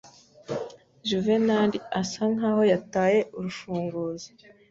[1.07, 4.27] Juvenali asa nkaho yataye urufunguzo.